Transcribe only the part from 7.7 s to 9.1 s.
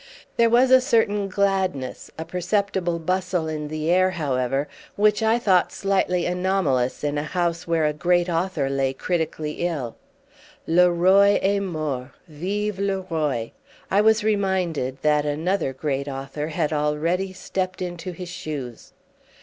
a great author lay